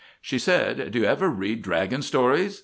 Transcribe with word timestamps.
She 0.19 0.39
said, 0.39 0.91
'D' 0.93 0.95
you 0.95 1.05
ever 1.05 1.29
read 1.29 1.61
dragon 1.61 2.01
stories? 2.01 2.59